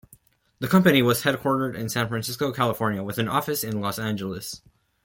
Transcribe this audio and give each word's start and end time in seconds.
The 0.57 0.67
company 0.67 1.03
was 1.03 1.21
headquartered 1.21 1.75
in 1.77 1.87
San 1.87 2.07
Francisco, 2.07 2.51
California, 2.51 3.03
with 3.03 3.19
an 3.19 3.27
office 3.27 3.63
in 3.63 3.81
Los 3.81 3.99
Angeles. 3.99 4.63